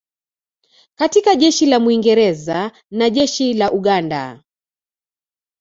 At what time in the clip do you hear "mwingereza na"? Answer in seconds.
1.79-3.09